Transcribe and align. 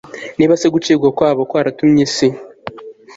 Niba 0.37 0.53
se 0.61 0.67
gucibwa 0.73 1.07
kwabo 1.17 1.41
g 1.45 1.47
kwaratumye 1.49 2.01
isi 2.07 2.27